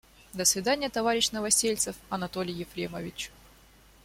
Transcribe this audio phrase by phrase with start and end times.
[0.33, 3.31] До свиданья, товарищ Новосельцев, Анатолий Ефремович.